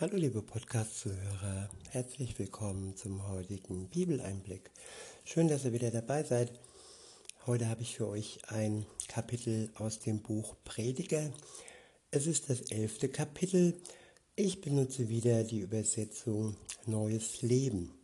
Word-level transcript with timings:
Hallo 0.00 0.16
liebe 0.16 0.42
Podcast-Zuhörer, 0.42 1.70
herzlich 1.90 2.36
willkommen 2.40 2.96
zum 2.96 3.28
heutigen 3.28 3.88
Bibeleinblick. 3.90 4.72
Schön, 5.24 5.46
dass 5.46 5.64
ihr 5.64 5.72
wieder 5.72 5.92
dabei 5.92 6.24
seid. 6.24 6.50
Heute 7.46 7.68
habe 7.68 7.82
ich 7.82 7.94
für 7.94 8.08
euch 8.08 8.40
ein 8.48 8.86
Kapitel 9.06 9.70
aus 9.76 10.00
dem 10.00 10.20
Buch 10.20 10.56
Prediger. 10.64 11.32
Es 12.10 12.26
ist 12.26 12.50
das 12.50 12.62
elfte 12.72 13.08
Kapitel. 13.08 13.80
Ich 14.34 14.60
benutze 14.60 15.08
wieder 15.08 15.44
die 15.44 15.60
Übersetzung 15.60 16.56
Neues 16.86 17.42
Leben. 17.42 17.94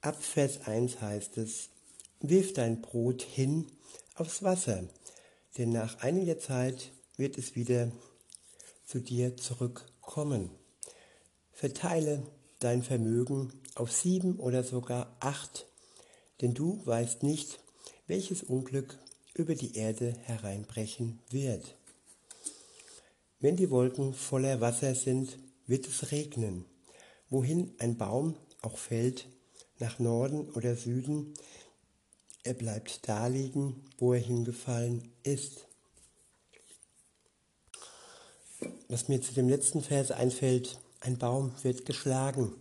Ab 0.00 0.22
Vers 0.22 0.66
1 0.66 1.02
heißt 1.02 1.36
es, 1.36 1.68
Wirf 2.20 2.54
dein 2.54 2.80
Brot 2.80 3.20
hin 3.20 3.66
aufs 4.14 4.42
Wasser, 4.42 4.84
denn 5.58 5.68
nach 5.68 5.98
einiger 5.98 6.38
Zeit 6.38 6.92
wird 7.18 7.36
es 7.36 7.56
wieder 7.56 7.92
zu 8.88 9.00
dir 9.00 9.36
zurückkommen. 9.36 10.50
Verteile 11.52 12.22
dein 12.58 12.82
Vermögen 12.82 13.52
auf 13.74 13.92
sieben 13.92 14.38
oder 14.38 14.64
sogar 14.64 15.14
acht, 15.20 15.66
denn 16.40 16.54
du 16.54 16.80
weißt 16.86 17.22
nicht, 17.22 17.60
welches 18.06 18.42
Unglück 18.42 18.98
über 19.34 19.54
die 19.54 19.76
Erde 19.76 20.16
hereinbrechen 20.24 21.18
wird. 21.28 21.76
Wenn 23.40 23.56
die 23.56 23.70
Wolken 23.70 24.14
voller 24.14 24.62
Wasser 24.62 24.94
sind, 24.94 25.38
wird 25.66 25.86
es 25.86 26.10
regnen. 26.10 26.64
Wohin 27.28 27.74
ein 27.78 27.98
Baum 27.98 28.36
auch 28.62 28.78
fällt, 28.78 29.28
nach 29.78 29.98
Norden 29.98 30.48
oder 30.52 30.74
Süden, 30.76 31.34
er 32.42 32.54
bleibt 32.54 33.06
da 33.06 33.26
liegen, 33.26 33.84
wo 33.98 34.14
er 34.14 34.20
hingefallen 34.20 35.12
ist. 35.24 35.66
Was 38.88 39.08
mir 39.08 39.20
zu 39.20 39.34
dem 39.34 39.48
letzten 39.48 39.82
Vers 39.82 40.10
einfällt, 40.10 40.78
ein 41.00 41.18
Baum 41.18 41.52
wird 41.62 41.86
geschlagen 41.86 42.54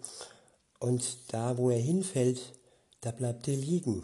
und 0.79 1.17
da, 1.29 1.57
wo 1.57 1.69
er 1.69 1.79
hinfällt, 1.79 2.53
da 3.01 3.11
bleibt 3.11 3.47
er 3.47 3.55
liegen. 3.55 4.03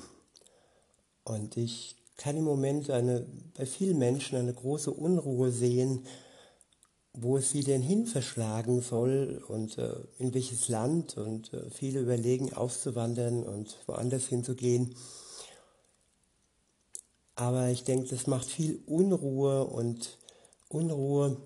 Und 1.24 1.58
ich 1.58 1.96
kann 2.18 2.38
im 2.38 2.44
Moment 2.44 2.90
eine, 2.90 3.26
bei 3.58 3.66
vielen 3.66 3.98
Menschen 3.98 4.38
eine 4.38 4.54
große 4.54 4.92
Unruhe 4.92 5.52
sehen, 5.52 6.06
wo 7.14 7.38
es 7.38 7.52
sie 7.52 7.64
denn 7.64 7.82
hin 7.82 8.08
verschlagen 8.08 8.82
soll 8.82 9.44
und 9.48 9.78
äh, 9.78 9.94
in 10.18 10.34
welches 10.34 10.68
Land 10.68 11.18
und 11.18 11.54
äh, 11.54 11.70
viele 11.70 12.00
überlegen 12.00 12.54
auszuwandern 12.54 13.44
und 13.44 13.78
woanders 13.86 14.26
hinzugehen. 14.26 14.96
Aber 17.36 17.70
ich 17.70 17.84
denke, 17.84 18.10
das 18.10 18.26
macht 18.26 18.50
viel 18.50 18.82
Unruhe 18.88 19.66
und 19.66 20.18
Unruhe 20.70 21.38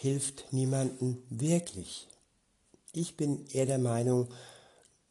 hilft 0.00 0.52
niemandem 0.52 1.22
wirklich. 1.30 2.06
Ich 2.92 3.16
bin 3.16 3.46
eher 3.48 3.66
der 3.66 3.78
Meinung, 3.78 4.28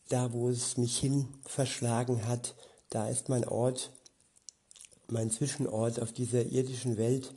da 0.10 0.32
wo 0.34 0.50
es 0.50 0.78
mich 0.78 0.98
hin 0.98 1.28
verschlagen 1.46 2.28
hat, 2.28 2.56
da 2.90 3.10
ist 3.10 3.30
mein 3.30 3.48
Ort, 3.48 3.92
mein 5.08 5.32
Zwischenort 5.32 6.02
auf 6.02 6.12
dieser 6.12 6.46
irdischen 6.46 6.98
Welt, 6.98 7.34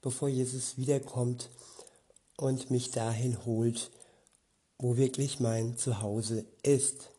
bevor 0.00 0.28
Jesus 0.28 0.76
wiederkommt 0.76 1.50
und 2.36 2.70
mich 2.70 2.90
dahin 2.90 3.44
holt, 3.44 3.90
wo 4.78 4.96
wirklich 4.96 5.40
mein 5.40 5.76
Zuhause 5.76 6.44
ist. 6.62 7.10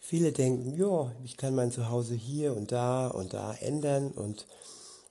Viele 0.00 0.32
denken, 0.32 0.76
ja, 0.76 1.12
ich 1.24 1.36
kann 1.36 1.54
mein 1.54 1.72
Zuhause 1.72 2.14
hier 2.14 2.56
und 2.56 2.72
da 2.72 3.08
und 3.08 3.34
da 3.34 3.54
ändern 3.54 4.10
und 4.12 4.46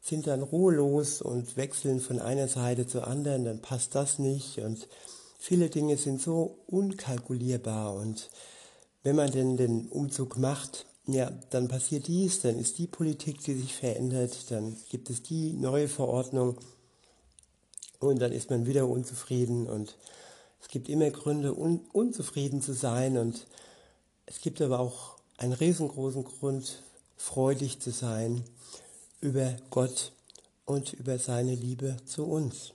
sind 0.07 0.27
dann 0.27 0.41
ruhelos 0.41 1.21
und 1.21 1.57
wechseln 1.57 1.99
von 1.99 2.19
einer 2.19 2.47
Seite 2.47 2.87
zur 2.87 3.07
anderen, 3.07 3.43
dann 3.43 3.61
passt 3.61 3.93
das 3.93 4.19
nicht. 4.19 4.59
Und 4.59 4.87
viele 5.37 5.69
Dinge 5.69 5.97
sind 5.97 6.21
so 6.21 6.59
unkalkulierbar. 6.67 7.93
Und 7.93 8.29
wenn 9.03 9.17
man 9.17 9.31
denn 9.31 9.57
den 9.57 9.87
Umzug 9.89 10.37
macht, 10.37 10.85
ja, 11.07 11.31
dann 11.49 11.67
passiert 11.67 12.07
dies, 12.07 12.41
dann 12.41 12.57
ist 12.57 12.77
die 12.77 12.87
Politik, 12.87 13.43
die 13.43 13.55
sich 13.55 13.73
verändert, 13.73 14.49
dann 14.51 14.77
gibt 14.89 15.09
es 15.09 15.23
die 15.23 15.53
neue 15.53 15.87
Verordnung 15.87 16.57
und 17.99 18.19
dann 18.19 18.31
ist 18.31 18.49
man 18.49 18.65
wieder 18.65 18.87
unzufrieden. 18.87 19.67
Und 19.67 19.97
es 20.61 20.69
gibt 20.69 20.87
immer 20.87 21.09
Gründe, 21.09 21.53
un 21.53 21.81
unzufrieden 21.91 22.61
zu 22.61 22.73
sein. 22.73 23.17
Und 23.17 23.45
es 24.25 24.39
gibt 24.39 24.61
aber 24.61 24.79
auch 24.79 25.17
einen 25.37 25.53
riesengroßen 25.53 26.23
Grund, 26.23 26.81
freudig 27.17 27.79
zu 27.81 27.91
sein 27.91 28.43
über 29.27 29.57
Gott 29.71 30.13
und 30.63 30.93
über 30.93 31.19
seine 31.19 31.53
Liebe 31.53 31.97
zu 32.05 32.23
uns. 32.23 32.71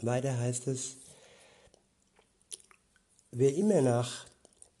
Weiter 0.00 0.38
heißt 0.38 0.68
es, 0.68 0.96
wer 3.32 3.52
immer 3.52 3.82
nach 3.82 4.26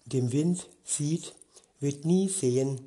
dem 0.04 0.30
Wind 0.30 0.68
sieht, 0.84 1.34
wird 1.80 2.04
nie 2.04 2.28
sehen, 2.28 2.80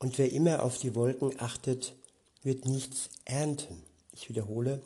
und 0.00 0.18
wer 0.18 0.32
immer 0.32 0.64
auf 0.64 0.78
die 0.78 0.96
Wolken 0.96 1.38
achtet, 1.38 1.94
wird 2.42 2.66
nichts 2.66 3.08
ernten. 3.24 3.84
Ich 4.12 4.28
wiederhole, 4.28 4.82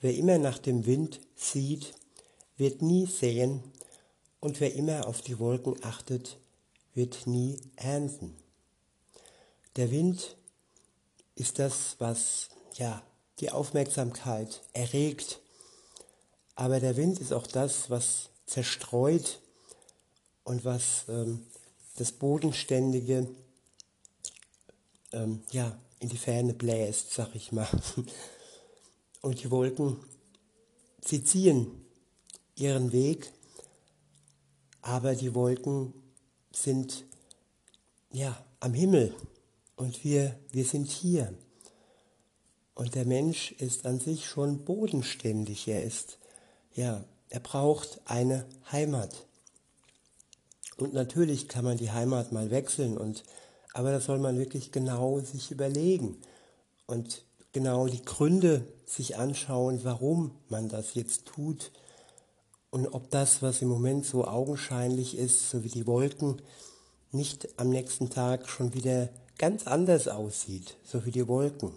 wer 0.00 0.12
immer 0.16 0.38
nach 0.38 0.58
dem 0.58 0.86
Wind 0.86 1.20
sieht, 1.36 1.94
wird 2.56 2.82
nie 2.82 3.06
sehen, 3.06 3.62
und 4.40 4.58
wer 4.58 4.74
immer 4.74 5.06
auf 5.06 5.20
die 5.20 5.38
Wolken 5.38 5.76
achtet, 5.84 6.36
wird 6.94 7.28
nie 7.28 7.60
ernten. 7.76 8.34
Der 9.76 9.90
Wind 9.90 10.36
ist 11.36 11.58
das, 11.58 11.96
was 11.98 12.48
ja 12.74 13.02
die 13.38 13.50
Aufmerksamkeit 13.50 14.62
erregt, 14.72 15.40
aber 16.56 16.80
der 16.80 16.96
Wind 16.96 17.20
ist 17.20 17.32
auch 17.32 17.46
das, 17.46 17.88
was 17.88 18.30
zerstreut 18.46 19.40
und 20.44 20.64
was 20.64 21.04
ähm, 21.08 21.46
das 21.96 22.12
Bodenständige 22.12 23.28
ähm, 25.12 25.42
ja, 25.52 25.78
in 26.00 26.08
die 26.08 26.18
Ferne 26.18 26.54
bläst, 26.54 27.12
sag 27.12 27.34
ich 27.34 27.52
mal. 27.52 27.68
Und 29.22 29.42
die 29.42 29.50
Wolken, 29.50 29.98
sie 31.04 31.22
ziehen 31.22 31.84
ihren 32.56 32.90
Weg, 32.92 33.30
aber 34.80 35.14
die 35.14 35.34
Wolken 35.34 35.92
sind 36.52 37.04
ja 38.10 38.42
am 38.60 38.72
Himmel 38.72 39.14
und 39.80 40.04
wir, 40.04 40.38
wir 40.52 40.66
sind 40.66 40.90
hier. 40.90 41.32
Und 42.74 42.94
der 42.94 43.06
Mensch 43.06 43.52
ist 43.52 43.86
an 43.86 43.98
sich 43.98 44.26
schon 44.26 44.66
bodenständig. 44.66 45.66
Er 45.68 45.82
ist, 45.82 46.18
ja, 46.74 47.02
er 47.30 47.40
braucht 47.40 47.98
eine 48.04 48.44
Heimat. 48.70 49.26
Und 50.76 50.92
natürlich 50.92 51.48
kann 51.48 51.64
man 51.64 51.78
die 51.78 51.90
Heimat 51.90 52.30
mal 52.30 52.50
wechseln 52.50 52.98
und, 52.98 53.24
aber 53.72 53.90
das 53.90 54.04
soll 54.04 54.18
man 54.18 54.38
wirklich 54.38 54.70
genau 54.70 55.20
sich 55.20 55.50
überlegen 55.50 56.18
und 56.86 57.24
genau 57.52 57.86
die 57.86 58.04
Gründe 58.04 58.66
sich 58.84 59.16
anschauen, 59.16 59.80
warum 59.82 60.32
man 60.50 60.68
das 60.68 60.92
jetzt 60.92 61.24
tut 61.24 61.72
und 62.68 62.86
ob 62.88 63.10
das, 63.10 63.40
was 63.40 63.62
im 63.62 63.68
Moment 63.68 64.04
so 64.04 64.26
augenscheinlich 64.26 65.16
ist, 65.16 65.48
so 65.48 65.64
wie 65.64 65.68
die 65.68 65.86
Wolken, 65.86 66.42
nicht 67.12 67.58
am 67.58 67.70
nächsten 67.70 68.10
Tag 68.10 68.48
schon 68.48 68.74
wieder 68.74 69.08
ganz 69.40 69.66
anders 69.66 70.06
aussieht, 70.06 70.76
so 70.84 71.06
wie 71.06 71.12
die 71.12 71.26
Wolken. 71.26 71.72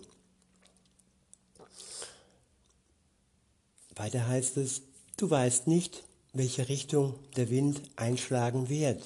Weiter 3.95 4.27
heißt 4.27 4.57
es, 4.57 4.81
du 5.15 5.29
weißt 5.29 5.67
nicht, 5.67 6.03
welche 6.33 6.67
Richtung 6.67 7.15
der 7.37 7.49
Wind 7.49 7.81
einschlagen 7.95 8.67
wird. 8.67 9.01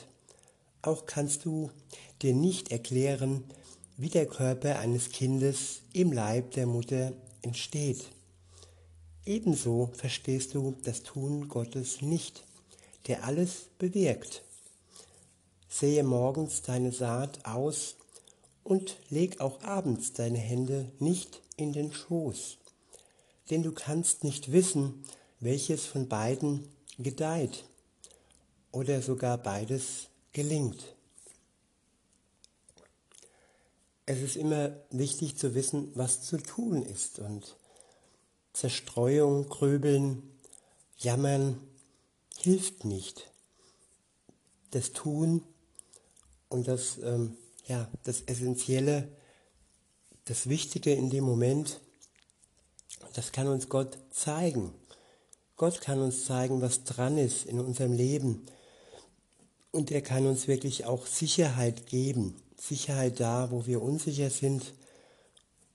Auch 0.81 1.05
kannst 1.05 1.45
du 1.45 1.69
dir 2.23 2.33
nicht 2.33 2.71
erklären, 2.71 3.43
wie 3.95 4.09
der 4.09 4.25
Körper 4.25 4.79
eines 4.79 5.11
Kindes 5.11 5.81
im 5.93 6.11
Leib 6.11 6.49
der 6.53 6.65
Mutter 6.65 7.13
entsteht. 7.43 8.05
Ebenso 9.23 9.91
verstehst 9.93 10.55
du 10.55 10.75
das 10.81 11.03
Tun 11.03 11.47
Gottes 11.47 12.01
nicht, 12.01 12.43
der 13.05 13.23
alles 13.23 13.69
bewirkt. 13.77 14.41
Sehe 15.69 16.01
morgens 16.01 16.63
deine 16.63 16.91
Saat 16.91 17.45
aus 17.45 17.97
und 18.67 18.97
leg 19.09 19.39
auch 19.39 19.61
abends 19.61 20.11
deine 20.11 20.39
Hände 20.39 20.91
nicht 20.99 21.41
in 21.55 21.71
den 21.71 21.93
Schoß, 21.93 22.57
denn 23.49 23.63
du 23.63 23.71
kannst 23.71 24.25
nicht 24.25 24.51
wissen, 24.51 25.05
welches 25.39 25.85
von 25.85 26.09
beiden 26.09 26.67
gedeiht 26.99 27.63
oder 28.73 29.01
sogar 29.01 29.37
beides 29.37 30.09
gelingt. 30.33 30.97
Es 34.05 34.19
ist 34.19 34.35
immer 34.35 34.75
wichtig 34.89 35.37
zu 35.37 35.55
wissen, 35.55 35.93
was 35.95 36.23
zu 36.23 36.35
tun 36.35 36.83
ist 36.83 37.19
und 37.19 37.55
Zerstreuung, 38.51 39.47
Grübeln, 39.47 40.23
Jammern 40.97 41.57
hilft 42.37 42.83
nicht. 42.83 43.31
Das 44.71 44.91
Tun 44.91 45.41
und 46.49 46.67
das 46.67 46.97
ähm, 46.97 47.37
ja, 47.67 47.87
das 48.03 48.21
Essentielle, 48.21 49.07
das 50.25 50.49
Wichtige 50.49 50.93
in 50.93 51.09
dem 51.09 51.23
Moment, 51.23 51.79
das 53.13 53.31
kann 53.31 53.47
uns 53.47 53.69
Gott 53.69 53.97
zeigen. 54.11 54.73
Gott 55.55 55.81
kann 55.81 56.01
uns 56.01 56.25
zeigen, 56.25 56.61
was 56.61 56.83
dran 56.83 57.17
ist 57.17 57.45
in 57.45 57.59
unserem 57.59 57.93
Leben. 57.93 58.45
Und 59.71 59.91
er 59.91 60.01
kann 60.01 60.25
uns 60.27 60.47
wirklich 60.47 60.85
auch 60.85 61.05
Sicherheit 61.05 61.87
geben. 61.87 62.35
Sicherheit 62.59 63.19
da, 63.19 63.51
wo 63.51 63.65
wir 63.65 63.81
unsicher 63.81 64.29
sind 64.29 64.73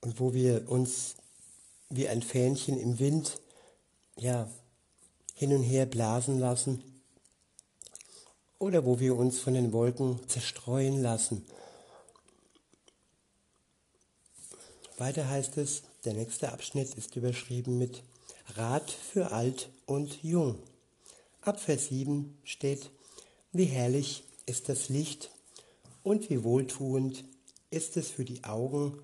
und 0.01 0.19
wo 0.21 0.35
wir 0.35 0.71
uns 0.71 1.17
wie 1.91 2.09
ein 2.09 2.23
Fähnchen 2.23 2.79
im 2.79 2.99
Wind 2.99 3.41
ja, 4.19 4.49
hin 5.35 5.55
und 5.55 5.63
her 5.63 5.87
blasen 5.87 6.39
lassen 6.39 6.83
oder 8.59 8.85
wo 8.85 9.01
wir 9.01 9.17
uns 9.17 9.41
von 9.41 9.55
den 9.55 9.73
Wolken 9.73 10.21
zerstreuen 10.29 11.03
lassen. 11.03 11.45
Weiter 15.03 15.29
heißt 15.29 15.57
es, 15.57 15.83
der 16.05 16.15
nächste 16.15 16.53
Abschnitt 16.53 16.95
ist 16.95 17.17
überschrieben 17.17 17.77
mit 17.77 18.05
Rat 18.55 18.89
für 18.89 19.33
alt 19.33 19.69
und 19.85 20.23
jung. 20.23 20.63
Ab 21.41 21.59
Vers 21.59 21.89
7 21.89 22.39
steht, 22.45 22.89
wie 23.51 23.65
herrlich 23.65 24.23
ist 24.47 24.69
das 24.69 24.91
Licht 24.91 25.33
und 26.05 26.31
wie 26.31 26.45
wohltuend 26.45 27.25
ist 27.71 27.97
es 27.97 28.11
für 28.11 28.25
die 28.25 28.45
Augen, 28.45 28.97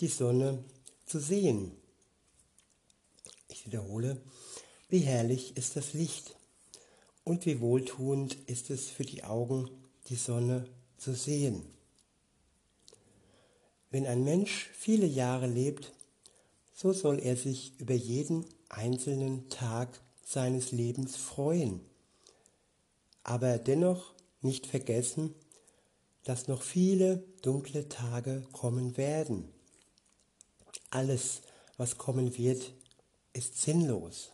die 0.00 0.08
Sonne 0.08 0.64
zu 1.06 1.20
sehen. 1.20 1.70
Ich 3.46 3.64
wiederhole, 3.64 4.20
wie 4.88 5.02
herrlich 5.02 5.56
ist 5.56 5.76
das 5.76 5.92
Licht 5.92 6.34
und 7.22 7.46
wie 7.46 7.60
wohltuend 7.60 8.34
ist 8.48 8.70
es 8.70 8.88
für 8.88 9.04
die 9.04 9.22
Augen, 9.22 9.70
die 10.08 10.16
Sonne 10.16 10.68
zu 10.96 11.14
sehen. 11.14 11.77
Wenn 13.90 14.06
ein 14.06 14.24
Mensch 14.24 14.70
viele 14.74 15.06
Jahre 15.06 15.46
lebt, 15.46 15.92
so 16.74 16.92
soll 16.92 17.18
er 17.18 17.36
sich 17.36 17.78
über 17.80 17.94
jeden 17.94 18.44
einzelnen 18.68 19.48
Tag 19.48 20.00
seines 20.24 20.72
Lebens 20.72 21.16
freuen, 21.16 21.80
aber 23.24 23.58
dennoch 23.58 24.12
nicht 24.42 24.66
vergessen, 24.66 25.34
dass 26.24 26.48
noch 26.48 26.62
viele 26.62 27.24
dunkle 27.42 27.88
Tage 27.88 28.46
kommen 28.52 28.96
werden. 28.98 29.48
Alles, 30.90 31.40
was 31.78 31.96
kommen 31.96 32.36
wird, 32.36 32.72
ist 33.32 33.60
sinnlos. 33.62 34.30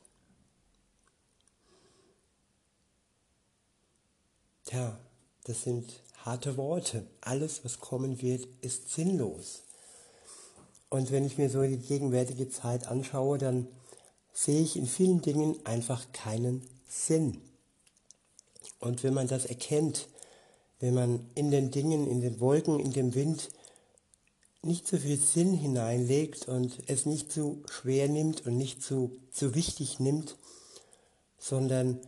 Tja, 4.65 4.99
das 5.45 5.63
sind 5.63 6.03
harte 6.25 6.57
Worte. 6.57 7.07
Alles, 7.21 7.65
was 7.65 7.81
kommen 7.81 8.23
wird, 8.23 8.49
ist 8.63 8.91
sinnlos. 8.91 9.63
Und 10.89 11.11
wenn 11.11 11.27
ich 11.27 11.39
mir 11.39 11.51
so 11.51 11.63
die 11.63 11.79
gegenwärtige 11.79 12.49
Zeit 12.49 12.87
anschaue, 12.87 13.39
dann 13.39 13.69
sehe 14.33 14.63
ich 14.63 14.77
in 14.77 14.87
vielen 14.87 15.21
Dingen 15.21 15.57
einfach 15.65 16.13
keinen 16.13 16.67
Sinn. 16.89 17.41
Und 18.81 19.05
wenn 19.05 19.15
man 19.15 19.29
das 19.29 19.45
erkennt, 19.45 20.09
wenn 20.81 20.95
man 20.95 21.31
in 21.35 21.51
den 21.51 21.71
Dingen, 21.71 22.11
in 22.11 22.21
den 22.21 22.41
Wolken, 22.41 22.81
in 22.81 22.93
dem 22.93 23.15
Wind 23.15 23.51
nicht 24.63 24.89
so 24.89 24.97
viel 24.97 25.19
Sinn 25.19 25.53
hineinlegt 25.53 26.49
und 26.49 26.79
es 26.87 27.07
nicht 27.07 27.31
zu 27.31 27.63
schwer 27.71 28.09
nimmt 28.09 28.47
und 28.47 28.57
nicht 28.57 28.83
zu, 28.83 29.19
zu 29.31 29.55
wichtig 29.55 30.01
nimmt, 30.01 30.37
sondern 31.39 32.01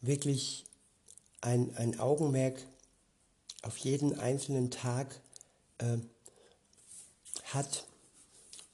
wirklich 0.00 0.64
ein, 1.40 1.76
ein 1.76 1.98
Augenmerk 1.98 2.62
auf 3.66 3.78
jeden 3.78 4.18
einzelnen 4.18 4.70
Tag 4.70 5.20
äh, 5.78 5.98
hat, 7.44 7.84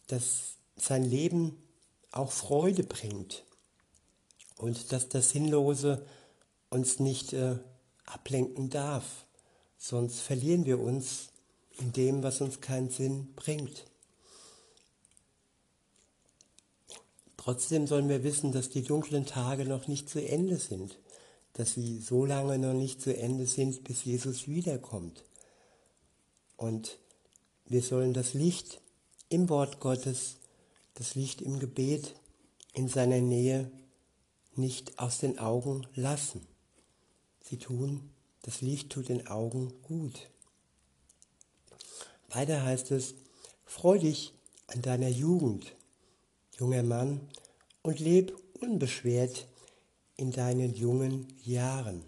dass 0.09 0.56
sein 0.77 1.03
Leben 1.03 1.56
auch 2.11 2.31
Freude 2.31 2.85
bringt 2.85 3.44
und 4.59 4.93
dass 4.93 5.09
das 5.09 5.31
Sinnlose 5.31 6.05
uns 6.69 7.00
nicht 7.00 7.33
äh, 7.33 7.56
ablenken 8.05 8.69
darf, 8.69 9.25
sonst 9.79 10.21
verlieren 10.21 10.67
wir 10.67 10.79
uns 10.79 11.29
in 11.79 11.93
dem, 11.93 12.23
was 12.23 12.43
uns 12.43 12.61
keinen 12.61 12.91
Sinn 12.91 13.33
bringt. 13.35 13.87
Trotzdem 17.38 17.87
sollen 17.87 18.11
wir 18.11 18.23
wissen, 18.23 18.53
dass 18.53 18.69
die 18.69 18.83
dunklen 18.83 19.25
Tage 19.25 19.65
noch 19.65 19.88
nicht 19.88 20.11
zu 20.11 20.25
Ende 20.25 20.59
sind 20.59 20.99
dass 21.54 21.75
sie 21.75 22.00
so 22.00 22.25
lange 22.25 22.58
noch 22.58 22.72
nicht 22.72 23.00
zu 23.00 23.16
Ende 23.16 23.46
sind, 23.46 23.84
bis 23.84 24.04
Jesus 24.04 24.49
wiederkommt. 24.49 25.25
Und 26.56 26.99
wir 27.66 27.82
sollen 27.82 28.14
das 28.14 28.34
Licht 28.34 28.81
im 29.28 29.49
Wort 29.49 29.81
Gottes, 29.81 30.37
das 30.94 31.14
Licht 31.14 31.43
im 31.43 31.58
Gebet 31.58 32.14
in 32.75 32.88
seiner 32.88 33.20
Nähe 33.20 33.70
nicht 34.54 34.99
aus 34.99 35.19
den 35.19 35.38
Augen 35.38 35.87
lassen. 35.94 36.46
Sie 37.43 37.58
tun, 37.58 38.10
das 38.43 38.60
Licht 38.60 38.90
tut 38.90 39.08
den 39.08 39.26
Augen 39.26 39.72
gut. 39.82 40.28
Weiter 42.28 42.62
heißt 42.62 42.90
es, 42.93 43.14
freu 43.64 43.99
dich 43.99 44.32
an 44.66 44.82
deiner 44.82 45.08
Jugend, 45.08 45.75
junger 46.58 46.82
Mann, 46.82 47.20
und 47.82 47.99
leb 47.99 48.37
unbeschwert 48.60 49.46
in 50.23 50.31
deinen 50.31 50.73
jungen 50.73 51.27
Jahren. 51.43 52.05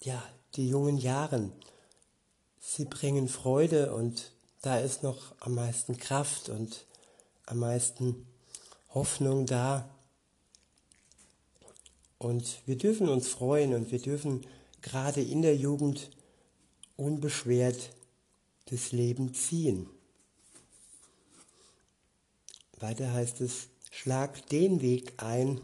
Ja, 0.00 0.20
die 0.56 0.68
jungen 0.68 0.98
Jahren, 0.98 1.52
sie 2.58 2.86
bringen 2.86 3.28
Freude 3.28 3.94
und 3.94 4.32
da 4.62 4.80
ist 4.80 5.04
noch 5.04 5.32
am 5.38 5.54
meisten 5.54 5.96
Kraft 5.96 6.48
und 6.48 6.86
am 7.46 7.60
meisten 7.60 8.26
Hoffnung 8.92 9.46
da. 9.46 9.88
Und 12.18 12.62
wir 12.66 12.76
dürfen 12.76 13.08
uns 13.08 13.28
freuen 13.28 13.72
und 13.72 13.92
wir 13.92 14.00
dürfen 14.00 14.44
gerade 14.82 15.22
in 15.22 15.40
der 15.40 15.56
Jugend 15.56 16.10
unbeschwert 16.96 17.90
das 18.64 18.90
Leben 18.90 19.34
ziehen. 19.34 19.88
Weiter 22.80 23.12
heißt 23.12 23.40
es, 23.40 23.68
Schlag 23.90 24.46
den 24.48 24.80
Weg 24.80 25.12
ein, 25.18 25.60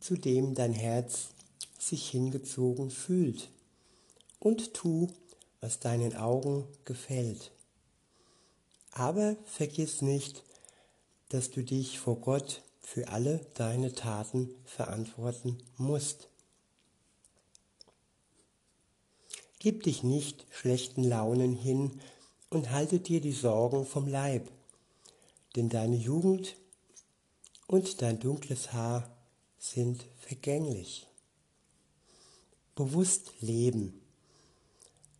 zu 0.00 0.16
dem 0.16 0.54
dein 0.54 0.72
Herz 0.72 1.30
sich 1.78 2.08
hingezogen 2.10 2.90
fühlt, 2.90 3.50
und 4.38 4.74
tu, 4.74 5.08
was 5.60 5.80
deinen 5.80 6.14
Augen 6.14 6.68
gefällt. 6.84 7.50
Aber 8.92 9.36
vergiss 9.44 10.02
nicht, 10.02 10.44
dass 11.30 11.50
du 11.50 11.62
dich 11.62 11.98
vor 11.98 12.16
Gott 12.16 12.62
für 12.80 13.08
alle 13.08 13.44
deine 13.54 13.92
Taten 13.92 14.50
verantworten 14.64 15.58
musst. 15.76 16.28
Gib 19.58 19.82
dich 19.82 20.02
nicht 20.02 20.46
schlechten 20.50 21.02
Launen 21.02 21.54
hin 21.54 22.00
und 22.50 22.70
halte 22.70 23.00
dir 23.00 23.20
die 23.20 23.32
Sorgen 23.32 23.84
vom 23.84 24.06
Leib, 24.06 24.50
denn 25.56 25.68
deine 25.68 25.96
Jugend 25.96 26.56
und 27.68 28.02
dein 28.02 28.18
dunkles 28.18 28.72
Haar 28.72 29.08
sind 29.58 30.04
vergänglich. 30.16 31.06
Bewusst 32.74 33.32
leben 33.40 34.00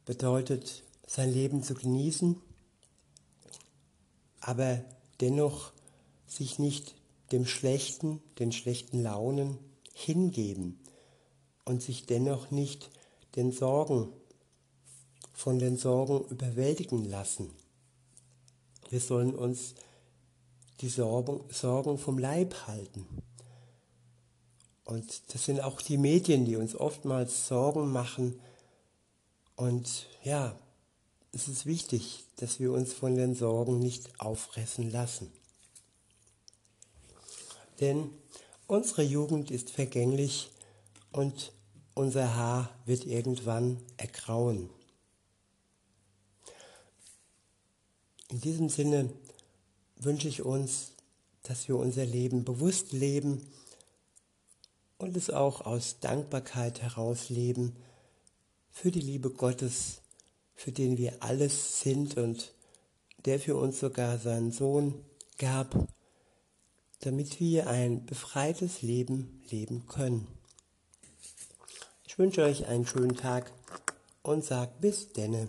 bedeutet, 0.04 0.82
sein 1.06 1.32
Leben 1.32 1.62
zu 1.62 1.74
genießen, 1.74 2.40
aber 4.40 4.82
dennoch 5.20 5.72
sich 6.26 6.58
nicht 6.58 6.94
dem 7.32 7.44
Schlechten, 7.44 8.22
den 8.38 8.52
schlechten 8.52 9.02
Launen 9.02 9.58
hingeben 9.92 10.80
und 11.64 11.82
sich 11.82 12.06
dennoch 12.06 12.50
nicht 12.50 12.90
den 13.36 13.52
Sorgen, 13.52 14.12
von 15.34 15.58
den 15.58 15.76
Sorgen 15.76 16.26
überwältigen 16.30 17.04
lassen. 17.04 17.50
Wir 18.88 19.00
sollen 19.00 19.34
uns 19.34 19.74
die 20.80 20.88
Sorgen, 20.88 21.98
vom 21.98 22.18
Leib 22.18 22.66
halten. 22.66 23.06
Und 24.84 25.34
das 25.34 25.44
sind 25.44 25.60
auch 25.60 25.82
die 25.82 25.98
Medien, 25.98 26.44
die 26.44 26.56
uns 26.56 26.74
oftmals 26.74 27.48
Sorgen 27.48 27.92
machen. 27.92 28.40
Und 29.56 30.06
ja, 30.24 30.58
es 31.32 31.48
ist 31.48 31.66
wichtig, 31.66 32.24
dass 32.36 32.58
wir 32.58 32.72
uns 32.72 32.92
von 32.92 33.14
den 33.16 33.34
Sorgen 33.34 33.78
nicht 33.80 34.20
auffressen 34.20 34.90
lassen. 34.90 35.30
Denn 37.80 38.10
unsere 38.66 39.02
Jugend 39.02 39.50
ist 39.50 39.70
vergänglich 39.70 40.50
und 41.12 41.52
unser 41.94 42.34
Haar 42.34 42.70
wird 42.86 43.04
irgendwann 43.04 43.78
ergrauen. 43.96 44.70
In 48.30 48.40
diesem 48.40 48.68
Sinne 48.68 49.10
wünsche 49.98 50.28
ich 50.28 50.42
uns, 50.42 50.92
dass 51.42 51.68
wir 51.68 51.76
unser 51.76 52.04
Leben 52.04 52.44
bewusst 52.44 52.92
leben 52.92 53.46
und 54.98 55.16
es 55.16 55.30
auch 55.30 55.62
aus 55.62 56.00
Dankbarkeit 56.00 56.82
heraus 56.82 57.28
leben 57.28 57.76
für 58.70 58.90
die 58.90 59.00
Liebe 59.00 59.30
Gottes, 59.30 60.02
für 60.54 60.72
den 60.72 60.98
wir 60.98 61.22
alles 61.22 61.80
sind 61.80 62.16
und 62.16 62.52
der 63.24 63.40
für 63.40 63.56
uns 63.56 63.80
sogar 63.80 64.18
seinen 64.18 64.52
Sohn 64.52 64.94
gab, 65.38 65.88
damit 67.00 67.40
wir 67.40 67.68
ein 67.68 68.06
befreites 68.06 68.82
Leben 68.82 69.42
leben 69.50 69.86
können. 69.86 70.26
Ich 72.04 72.18
wünsche 72.18 72.42
euch 72.42 72.66
einen 72.66 72.86
schönen 72.86 73.16
Tag 73.16 73.52
und 74.22 74.44
sag 74.44 74.80
bis 74.80 75.12
denne. 75.12 75.48